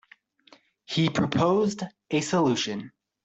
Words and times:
He 0.85 1.09
proposed 1.11 1.83
a 2.09 2.21
solution. 2.21 2.91